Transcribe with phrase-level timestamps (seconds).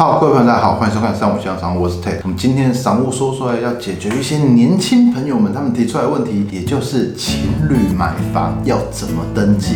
[0.00, 2.20] 好，各位朋友，大家好，欢迎收看三五香商，我是 Ted。
[2.22, 9.74] 我们今天商务说出来要解决一些年轻朋友们他们提出来的问题，也就是情侣买房要怎么登记。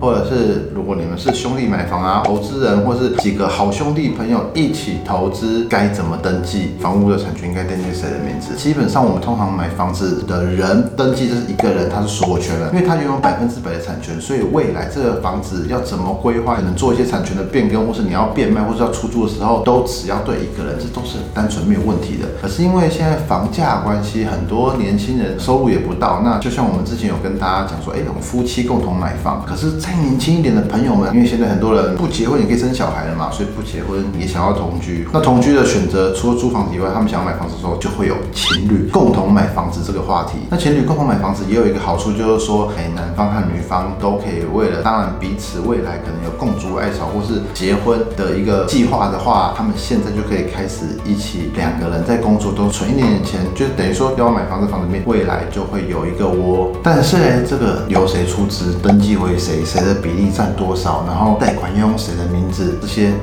[0.00, 7.48] 或者是如果你们是兄弟买房啊，投资人或是几个好兄弟朋友一起投资，该怎么登记房屋的产权？
[7.50, 8.54] 应该登记谁的名字？
[8.56, 22.26] 基本上我们通常买房子的人登记就是一个人，他是所有权人，因为他拥有百分之百的产权，所以未来这个房子要怎么规划，可能做一些产权的变更，或是你要变卖或是要出租的时候，都只要对一个人，这都是单纯没有问题的。
[22.40, 30.60] 可是因为现在房价关系，很多年轻人收入也不到，那就像我们之前有跟大家讲说，哎，我们夫妻共同买房，可是再年轻一点的。
[30.70, 35.04] 朋友们，因为现在很多人不结婚也可以生小孩了嘛，所以不结婚也想要同居。
[35.12, 40.38] 那同居的选择，除了租房子以外，他们想要买房子的时候，就会有情侣共同买房子这个话题。
[40.48, 56.70] 那情侣共同买房子也有一个好处，就是说，哎，男方和女方都可以为了，当然彼此未来可能有共筑爱巢或是结婚的一个计划的话，他们现在就可以开始一起两个人在工作都存一点点钱，就等于说要买房子，房子面未来就会有一个窝。
[56.80, 60.50] 但是呢，这个由谁出资，登记为谁，谁的比例占。
[60.60, 61.04] 多少？
[61.06, 62.76] 然后贷款要用谁的名字？
[62.82, 63.14] 这些，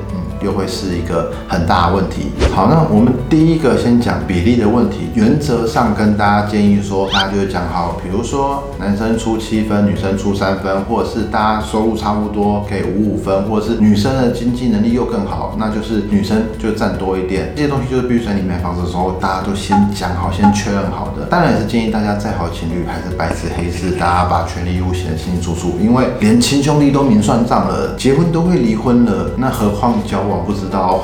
[0.42, 2.32] 又会是一个很大的问题。
[2.54, 5.10] 好，那我们第一个先讲比例的问题。
[5.14, 17.52] 原则上跟大家建议说，大家就讲好，比如说男生出七分，女生出三分，或者是大家收入差不多可以五五分，或者是女生的经济能力又更好，那就是女生就占多一点。
[17.56, 21.26] 这些东西就是必须在你买房子的时候，大家都先讲好，先确认好的。
[21.30, 31.00] 当然也是建议大家再好情侣还是白纸黑字，大家把权利义务写得清清楚楚，因为连亲兄弟都明算账了，结婚都会离婚了，那何况交我不知道。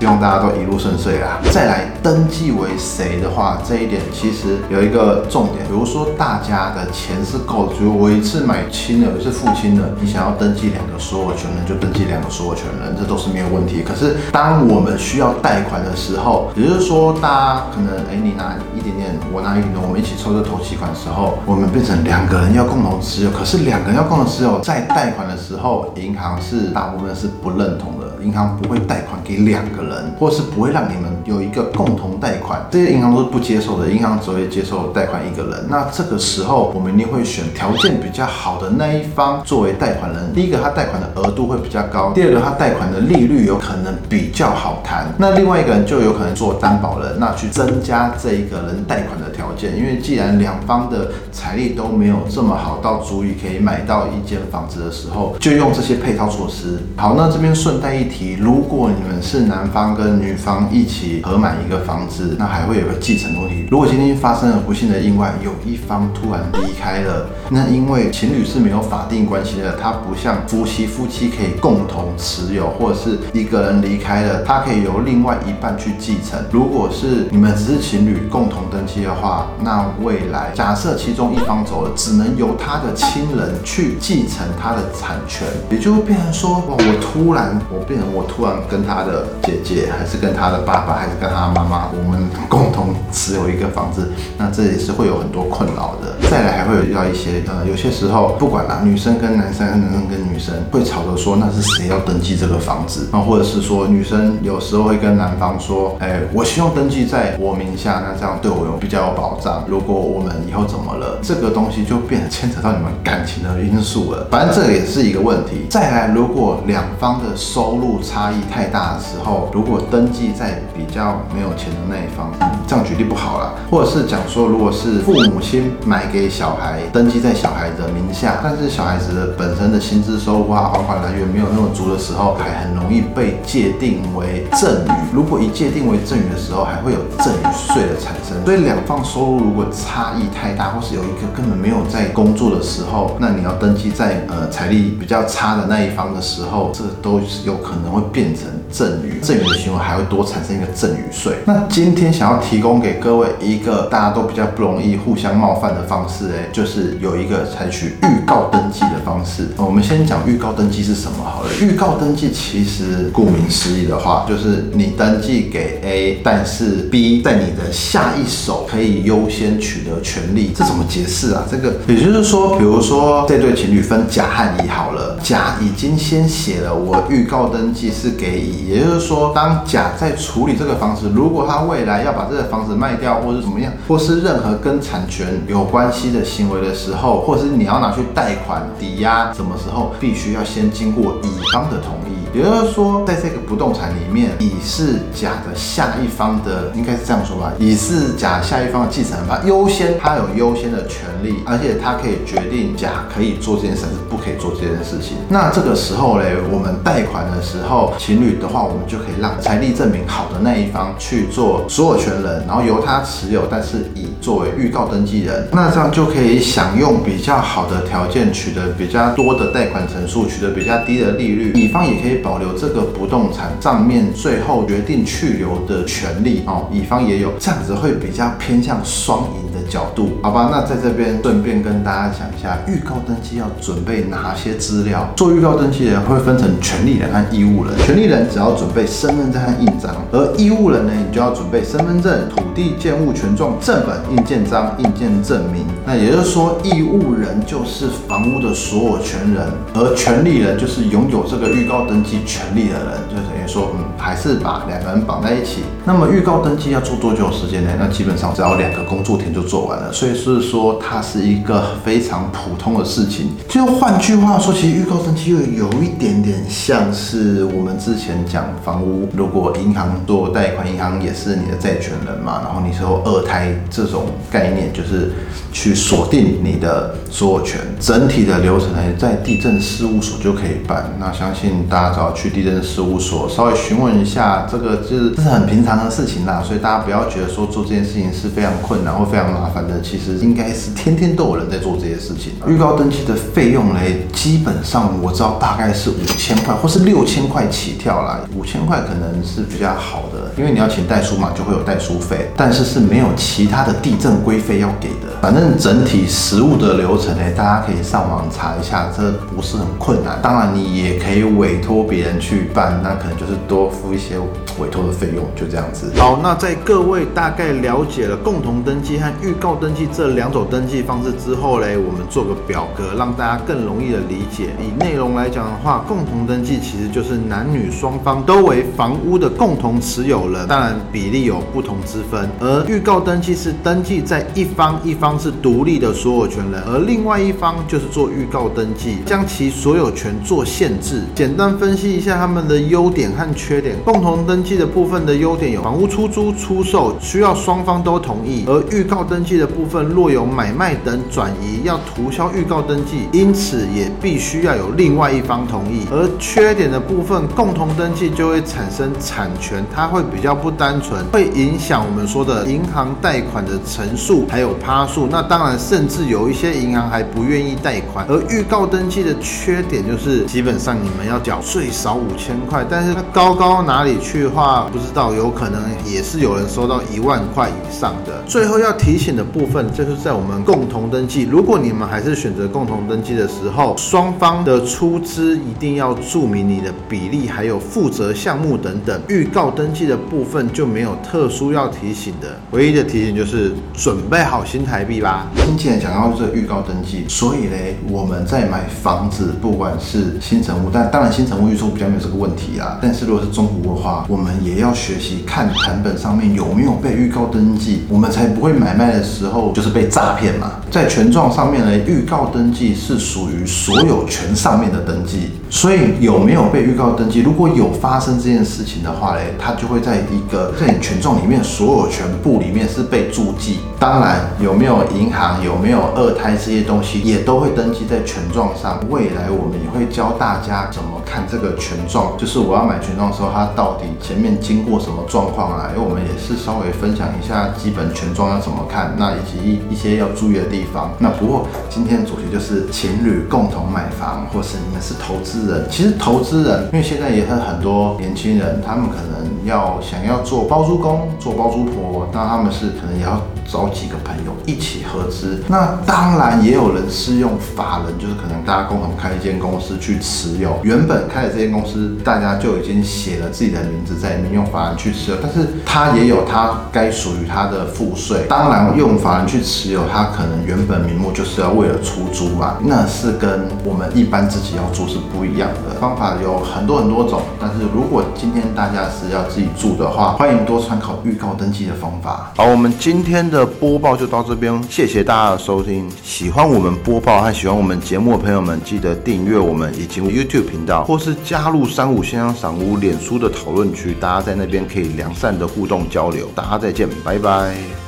[0.00, 1.40] 希望大家都一路顺遂啦！
[1.50, 13.82] 再来登记为谁的话，这一点其实有一个重点，比如说大家的钱是够，比如我一次买亲的，一次付亲的，你想要登记两个所有权人，就登记两个所有权人，这都是没有问题。
[13.82, 29.94] 可是当我们需要贷款的时候，也就是说大家可能哎你拿一点点，我拿一点点，我们一起凑这头期款的时候，我们变成两个人要共同持有，可是两个人要共同持有，在贷款的时候，银行是大部分是不认同的，银行不会贷款给两个人。
[30.18, 33.90] 或是不会让你们有一个共同贷款，这些银行都是不接受的。
[33.90, 35.66] 银行只会接受贷款一个人。
[35.68, 40.32] 那这个时候，我们一定会选条件比较好的那一方作为贷款人。
[40.32, 45.12] 第一个，他贷款的额度会比较高；第二个，他贷款的利率有可能比较好谈。
[45.18, 49.76] 那另外一个人就有可能做担保人，那去增加这一个人贷款的条件。
[49.76, 56.78] 因为既然两方的财力都没有这么好，到足以可以买到一间房子的时候，就用这些配套措施。
[56.96, 59.94] 好，那这边顺带一提，如果你们是男方。
[59.94, 63.66] 跟女方一起合买一个房子，那还会有个继承问题。
[63.70, 76.36] 如果今天发生了不幸的意外，有一方突然离开了，那因为情侣是没有法定关系的，他不像夫妻，夫妻可以共同持有，或者是一个人离开了，他可以由另外一半去继承。
[76.50, 89.84] 如果是你们只是情侣共同登记的话，那未来假设其中一方走了，只能由他的亲人去继承他的产权，也就变成说，哇，我突然我变成我突然跟他的姐姐。
[89.96, 96.16] 还是跟他的爸爸，还是跟他妈妈，我们共同持有一个房子，那这也是会有很多困扰的。
[96.28, 103.20] 再来会有遇到一些，呃，有些时候不管啦，女生跟男生，男生跟女生会吵着说，那是谁要登记这个房子啊？
[103.20, 109.64] 或者是说，女生有时候会跟男方说，哎，我希望登记在我名下，那这样对我有比较有保障。
[109.68, 114.26] 如果我们以后怎么了，这个东西就变得牵扯到你们感情的因素了。
[114.30, 115.66] 反正这个也是一个问题。
[115.70, 122.32] 再来，如果两方的收入差异太大的时候，如果登记在比较没有钱的那一方，
[122.66, 123.54] 这样举例不好了。
[123.70, 135.14] 或者是讲说，如果是父母亲买给小孩，来登记在小孩的名下，但是小孩子的本身的薪资收入啊、还款来源没有那么足的时候，还很容易被界定为赠与。
[135.14, 138.42] 如果一界定为赠与的时候，还会有赠与税的产生。
[138.46, 149.20] 所以两方收入如果差异太大，或是有一个根本没有在工作的时候，那你要登记在呃财力比较差的那一方的时候，这都有可能会变成赠与。
[149.20, 151.34] 赠与的行为还会多产生一个赠与税。
[151.46, 159.48] 那今天想要提供给各位一个大家都比较不容易互相冒犯的方式，哎，就是有一个采取预告登记的方式。
[159.56, 161.48] 我们先讲预告登记是什么好了。
[161.62, 170.52] 预告登记其实顾名思义的话，就是你登记给 A，但是 B 在你的下一手可以优先取得权利。
[170.54, 171.44] 这怎么解释啊？
[171.48, 179.32] 这个也就是说，比如说这对情侣分甲和乙好了，甲已经先写了我预告登记是给乙，也就是说。
[179.34, 192.13] 当甲在处理这个房子，如果他未来要把这个房子卖掉，或是怎么样，或是任何跟产权有关系的行为的时候，或是你要拿去贷款抵押，什么时候必须要先经过乙方的同意。
[192.34, 205.16] 也就是说，在这个不动产里面，乙是甲的下一方的，应该是这样说吧，乙是甲下一方的继承人，他优先，他有优先的权利，而且他可以决定甲可以做这件事还是不可以做这件事情。
[205.28, 230.48] 那这个时候嘞，我们贷款的时候，情侣的话，我们就可以让财力证明好的那一方去做所有权人，然后由他持有，但是乙作为预告登记人，那这样就可以享用比较好的条件，取得比较多的贷款成数，取得比较低的利率，乙方也可以保留这个不动产账面最后决定去留的权利哦，乙方也有，这样子会比较偏向双赢的角度，好吧？
[230.50, 235.06] 那在这边顺便跟大家讲一下，预告登记要准备哪些资料？
[235.14, 245.66] 做预告登记的人会分成权利人和义务人，权利人只要准备身份证和印章，而义务人呢，你就要准备身份证、土地建物权状正本、印鉴章、印鉴证明。
[245.86, 255.62] 那也就是说，义务人就是房屋的所有权人，而权利人就是拥有这个预告登记权利的人，就等于说，嗯，还是把两个人绑在一起。
[255.84, 257.70] 那么预告登记要做多久时间呢？
[257.78, 263.28] 那基本上只要两个工作天就做完了，所以是说它是一个非常普通的事情。
[263.48, 275.12] 就换句话说，其实预告登记又有一点点像是我们之前讲房屋，如果银行做贷款，银行也是你的债权人嘛，然后你说二胎这种概念，就是
[275.52, 277.60] 去锁定你的所有权。
[277.80, 280.92] 整体的流程呢，在地震事务所就可以办。
[280.98, 292.32] 那相信大家只要去地震事务所稍微询问一下，这个就是这是很平常的事情啦，所以大家不要觉得说做这件事情是非常困难或非常麻烦的，其实应该是天天都有人在做这些事情。
[292.46, 298.20] 预告登记的费用嘞，基本上我知道大概是五千块或是六千块起跳啦。
[298.34, 304.88] 五千块可能是比较好的，因为你要请代书嘛，就会有代书费，但是是没有其他的地震规费要给。
[305.20, 310.18] 反正整体实物的流程呢，大家可以上网查一下，这不是很困难。
[310.22, 314.18] 当然你也可以委托别人去办，那可能就是多付一些
[314.58, 315.90] 委托的费用，就这样子。
[315.96, 324.50] 好，那在各位大概了解了共同登记和预告登记这两种登记方式之后嘞，我们做个表格，让大家更容易的理解。
[324.60, 332.28] 以内容来讲的话，共同登记其实就是男女双方都为房屋的共同持有人，当然比例有不同之分。
[332.40, 341.02] 而预告登记是登记在一方，一方是独立的所有权人，而另外一方就是做预告登记，将其所有权做限制。
[341.14, 343.76] 简单分析一下他们的优点和缺点。
[343.84, 355.86] 共同登记的部分的优点有：房屋出租、出售需要双方都同意；而预告登记的部分，若有买卖等转移要涂销预告登记，因此也必须要有另外一方同意。
[355.90, 368.06] 而缺点的部分，共同登记就会产生产权，它会比较不单纯，会影响我们说的银行贷款的成数还有趴那当然，甚至有一些银行还不愿意贷款。
[368.08, 378.22] 而预告登记的缺点就是，基本上你们要缴最少五千块，但是它高高哪里去的话，不知道，有可能也是有人收到一万块以上的。
[378.26, 389.00] 最后要提醒的部分，就是在我们共同登记，如果你们还是选择共同登记的时候，双方的出资一定要注明你的比例，还有负责项目等等。
[389.08, 395.26] 预告登记的部分就没有特殊要提醒的，唯一的提醒就是准备好新台币吧。
[395.44, 402.78] 经纪人讲到这预告登记，所以嘞，我们在买房子，不管是新城屋，但当然新城屋预售比较没有这个问题啊。
[402.82, 410.52] 但是如果是中古的话，我们也要学习看盘本上面有没有被预告登记，我们才不会买卖的时候就是被诈骗嘛。
[410.74, 423.60] 在权状上面呢，预告登记是属于所有权上面的登记，所以有没有被预告登记，如果有发生这件事情的话嘞，它就会在一个在你权状里面所有权部里面是被注记。
[423.78, 428.80] 当然有没有银行有没有二胎这些东西也都会登记在权状上。
[428.90, 435.70] 未来我们也会教大家怎么看这个权状，就是我要买权状的时候，它到底前面经过什么状况啊？
[435.72, 440.63] 因为我们也是稍微分享一下基本权状要怎么看，那以及一些要注意的地方。
[440.98, 445.66] 那不过今天的主题就是情侣共同买房，或是你们是投资人。
[445.70, 455.42] 其实投资人，因为现在也很很多年轻人，他们可能要想要做包租公、做包租婆，那他们是可能也要找几个朋友一起合资。
[455.48, 460.58] 那当然也有人是用法人，就是可能大家共同开一间公司去持有。
[460.62, 465.16] 原本开的这间公司，大家就已经写了自己的名字在里面，用法人去持有。
[465.22, 468.26] 但是他也有他该属于他的赋税。
[468.28, 475.74] 当然用法人去持有，他可能原本名目就是要为了出租嘛，那是跟我们一般自己要住是不一样的。
[475.80, 482.32] 方法有很多很多种，但是如果今天大家是要自己住的话，欢迎多参考预告登记的方法。
[482.36, 483.33] 好，我们今天。
[483.34, 485.90] 的播报就到这边，谢谢大家的收听。
[486.02, 496.28] 喜欢我们播报和喜欢我们节目的朋友们，记得订阅我们以及 YouTube 频道，或是加入三五先生赏屋脸书的讨论区，大家在那边可以良善的互动交流。
[496.34, 497.83] 大家再见，拜拜。